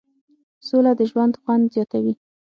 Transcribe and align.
سوله 0.67 0.91
د 0.99 1.01
ژوند 1.11 1.33
خوند 1.41 1.63
زیاتوي. 1.73 2.13